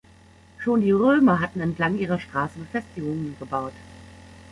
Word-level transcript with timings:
Schon 0.57 0.81
die 0.81 0.89
Römer 0.89 1.41
hatten 1.41 1.59
entlang 1.61 1.99
ihrer 1.99 2.19
Strasse 2.19 2.57
Befestigungen 2.57 3.35
gebaut. 3.37 3.73